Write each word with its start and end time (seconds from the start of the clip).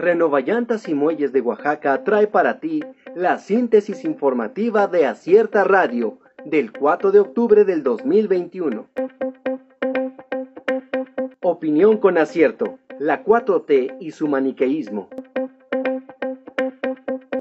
Renovallantas 0.00 0.88
y 0.88 0.94
Muelles 0.94 1.30
de 1.30 1.42
Oaxaca 1.42 2.02
trae 2.04 2.26
para 2.26 2.58
ti 2.58 2.82
la 3.14 3.36
síntesis 3.36 4.06
informativa 4.06 4.86
de 4.86 5.04
Acierta 5.04 5.62
Radio 5.62 6.18
del 6.46 6.72
4 6.72 7.12
de 7.12 7.20
octubre 7.20 7.66
del 7.66 7.82
2021. 7.82 8.86
Opinión 11.42 11.98
con 11.98 12.16
acierto, 12.16 12.78
la 12.98 13.22
4T 13.22 13.98
y 14.00 14.12
su 14.12 14.26
maniqueísmo. 14.26 15.10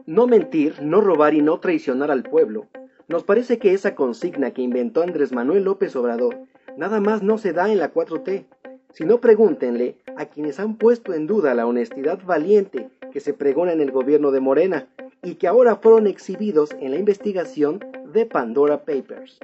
No 0.06 0.28
mentir, 0.28 0.82
no 0.82 1.00
robar 1.00 1.34
y 1.36 1.42
no 1.42 1.62
traicionar 1.62 2.12
al 2.12 2.24
pueblo. 2.24 2.68
Nos 3.08 3.24
parece 3.24 3.58
que 3.58 3.74
esa 3.74 3.96
consigna 3.96 4.52
que 4.52 4.62
inventó 4.62 5.02
Andrés 5.02 5.32
Manuel 5.32 5.64
López 5.64 5.96
Obrador 5.96 6.38
nada 6.76 7.00
más 7.00 7.24
no 7.24 7.38
se 7.38 7.54
da 7.54 7.72
en 7.72 7.78
la 7.78 7.94
4T. 7.94 8.46
Si 8.94 9.06
no, 9.06 9.20
pregúntenle 9.22 9.96
a 10.18 10.26
quienes 10.26 10.60
han 10.60 10.76
puesto 10.76 11.14
en 11.14 11.28
duda 11.28 11.54
la 11.54 11.68
honestidad 11.68 12.20
valiente 12.24 12.90
que 13.12 13.20
se 13.20 13.34
pregona 13.34 13.72
en 13.72 13.82
el 13.82 13.92
gobierno 13.92 14.32
de 14.32 14.40
Morena 14.40 14.88
y 15.24 15.36
que 15.36 15.48
ahora 15.48 15.76
fueron 15.76 16.08
exhibidos 16.08 16.72
en 16.80 16.92
la 16.92 16.98
investigación 16.98 17.84
de 18.12 18.26
Pandora 18.26 18.84
Papers. 18.84 19.40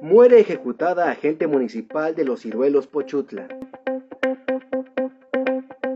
Muere 0.00 0.40
ejecutada 0.40 1.10
agente 1.10 1.46
municipal 1.46 2.14
de 2.14 2.24
los 2.24 2.40
Ciruelos 2.40 2.86
Pochutla. 2.86 3.46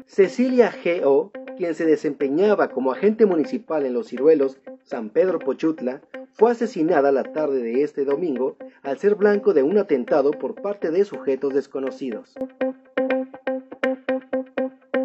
Cecilia 0.07 0.71
G.O., 0.71 1.33
quien 1.63 1.77
se 1.77 1.87
desempeñaba 1.87 2.71
como 2.71 2.91
agente 2.91 3.25
municipal 3.25 3.87
en 3.87 3.95
los 3.95 4.09
Ciruelos 4.09 4.59
San 4.83 5.11
Pedro 5.11 5.39
Pochutla, 5.39 6.01
fue 6.33 6.51
asesinada 6.51 7.13
la 7.13 7.23
tarde 7.23 7.63
de 7.63 7.85
este 7.85 8.05
domingo 8.05 8.57
al 8.83 8.99
ser 8.99 9.15
blanco 9.15 9.55
de 9.55 9.63
un 9.63 9.79
atentado 9.79 10.33
por 10.33 10.61
parte 10.61 10.91
de 10.91 11.05
sujetos 11.05 11.55
desconocidos. 11.55 12.35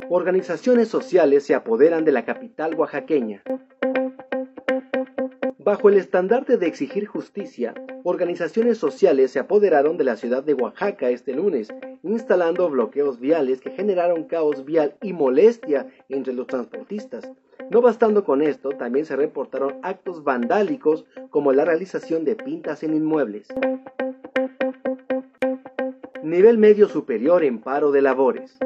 Organizaciones 0.10 0.88
sociales 0.88 1.44
se 1.46 1.54
apoderan 1.54 2.06
de 2.06 2.12
la 2.12 2.26
capital 2.26 2.74
oaxaqueña. 2.74 3.44
Bajo 5.60 5.90
el 5.90 5.98
estandarte 5.98 6.58
de 6.58 6.66
exigir 6.66 7.06
justicia, 7.06 7.76
organizaciones 8.10 8.78
sociales 8.78 9.32
se 9.32 9.40
apoderaron 9.40 9.98
de 9.98 10.06
la 10.06 10.16
ciudad 10.16 10.42
de 10.42 10.54
Oaxaca 10.54 11.10
este 11.10 11.34
lunes, 11.34 11.74
instalando 12.04 12.70
bloqueos 12.70 13.20
viales 13.20 13.60
que 13.60 13.72
generaron 13.72 14.24
caos 14.24 14.64
vial 14.64 14.96
y 15.02 15.12
molestia 15.12 15.88
entre 16.08 16.32
los 16.32 16.48
transportistas, 16.48 17.30
no 17.70 17.82
bastando 17.82 18.24
con 18.24 18.42
esto, 18.42 18.70
también 18.70 19.06
se 19.06 19.18
reportaron 19.18 19.76
actos 19.82 20.24
vandálicos 20.24 21.04
como 21.32 21.52
la 21.52 21.66
realización 21.66 22.24
de 22.24 22.38
pintas 22.38 22.82
en 22.82 22.94
inmuebles. 22.94 23.50
Nivel 26.24 26.58
medio 26.58 26.88
superior 26.88 27.44
en 27.44 27.60
paro 27.60 27.92
de 27.92 28.02
labores. 28.02 28.58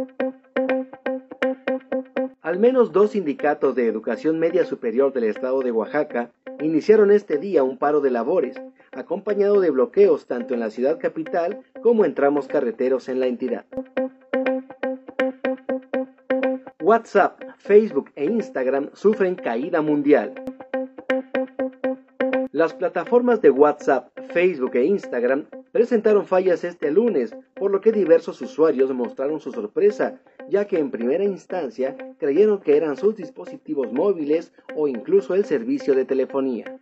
Al 2.44 2.60
menos 2.60 2.92
dos 2.92 3.12
sindicatos 3.12 3.74
de 3.74 3.88
educación 3.88 4.38
media 4.38 4.66
superior 4.66 5.12
del 5.14 5.24
estado 5.24 5.62
de 5.62 5.72
Oaxaca 5.72 6.30
iniciaron 6.62 7.10
este 7.10 7.40
día 7.40 7.64
un 7.64 7.80
paro 7.80 8.02
de 8.02 8.12
labores, 8.12 8.62
acompañado 8.92 9.62
de 9.62 9.70
bloqueos 9.72 10.26
tanto 10.26 10.54
en 10.54 10.60
la 10.60 10.70
ciudad 10.70 11.00
capital 11.00 11.62
como 11.82 12.06
en 12.06 12.14
tramos 12.14 12.48
carreteros 12.48 13.10
en 13.10 13.20
la 13.20 13.28
entidad. 13.28 13.66
WhatsApp, 16.82 17.42
Facebook 17.58 18.12
e 18.16 18.26
Instagram 18.26 18.90
sufren 18.94 19.36
caída 19.36 19.82
mundial. 19.82 20.34
Las 22.52 22.74
plataformas 22.74 23.42
de 23.42 23.50
WhatsApp, 23.50 24.10
Facebook 24.34 24.76
e 24.76 24.84
Instagram 24.84 25.46
presentaron 25.72 26.26
fallas 26.26 26.66
este 26.66 26.92
lunes, 26.92 27.34
por 27.56 27.72
lo 27.72 27.80
que 27.80 27.94
diversos 27.94 28.42
usuarios 28.42 28.94
mostraron 28.94 29.40
su 29.40 29.52
sorpresa, 29.54 30.20
ya 30.50 30.66
que 30.66 30.80
en 30.80 30.92
primera 30.92 31.24
instancia 31.24 31.96
creyeron 32.20 32.60
que 32.60 32.76
eran 32.76 32.98
sus 32.98 33.16
dispositivos 33.16 33.94
móviles 33.94 34.52
o 34.76 34.88
incluso 34.88 35.34
el 35.34 35.46
servicio 35.46 35.96
de 35.96 36.04
telefonía. 36.04 36.78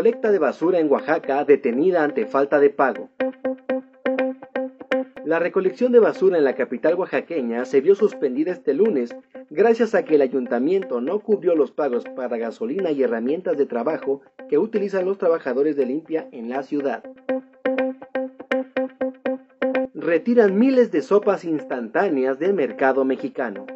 Colecta 0.00 0.32
de 0.32 0.38
basura 0.38 0.78
en 0.78 0.90
Oaxaca 0.90 1.44
detenida 1.44 2.02
ante 2.02 2.24
falta 2.24 2.58
de 2.58 2.70
pago. 2.70 3.10
La 5.26 5.38
recolección 5.38 5.92
de 5.92 5.98
basura 5.98 6.38
en 6.38 6.44
la 6.44 6.54
capital 6.54 6.94
oaxaqueña 6.94 7.66
se 7.66 7.82
vio 7.82 7.94
suspendida 7.94 8.50
este 8.50 8.72
lunes 8.72 9.14
gracias 9.50 9.94
a 9.94 10.02
que 10.02 10.14
el 10.14 10.22
ayuntamiento 10.22 11.02
no 11.02 11.18
cubrió 11.20 11.54
los 11.54 11.70
pagos 11.70 12.04
para 12.16 12.38
gasolina 12.38 12.92
y 12.92 13.02
herramientas 13.02 13.58
de 13.58 13.66
trabajo 13.66 14.22
que 14.48 14.56
utilizan 14.56 15.04
los 15.04 15.18
trabajadores 15.18 15.76
de 15.76 15.84
limpia 15.84 16.28
en 16.32 16.48
la 16.48 16.62
ciudad. 16.62 17.04
Retiran 19.92 20.58
miles 20.58 20.90
de 20.90 21.02
sopas 21.02 21.44
instantáneas 21.44 22.38
del 22.38 22.54
mercado 22.54 23.04
mexicano. 23.04 23.66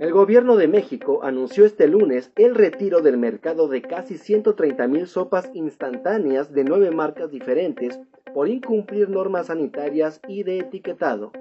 El 0.00 0.12
gobierno 0.12 0.56
de 0.56 0.68
México 0.68 1.24
anunció 1.24 1.64
este 1.64 1.88
lunes 1.88 2.30
el 2.36 2.54
retiro 2.54 3.00
del 3.00 3.18
mercado 3.18 3.66
de 3.66 3.82
casi 3.82 4.16
130 4.16 4.86
mil 4.86 5.08
sopas 5.08 5.50
instantáneas 5.54 6.52
de 6.52 6.62
nueve 6.62 6.92
marcas 6.92 7.32
diferentes 7.32 7.98
por 8.32 8.48
incumplir 8.48 9.08
normas 9.08 9.46
sanitarias 9.46 10.20
y 10.28 10.44
de 10.44 10.60
etiquetado. 10.60 11.32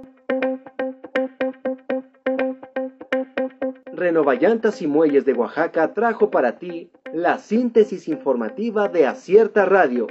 Renovallantas 3.94 4.82
y 4.82 4.88
Muelles 4.88 5.26
de 5.26 5.34
Oaxaca 5.34 5.94
trajo 5.94 6.32
para 6.32 6.58
ti 6.58 6.90
la 7.14 7.38
síntesis 7.38 8.08
informativa 8.08 8.88
de 8.88 9.06
Acierta 9.06 9.66
Radio. 9.66 10.08